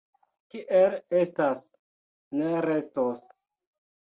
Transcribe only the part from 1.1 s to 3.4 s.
estas, ne restos.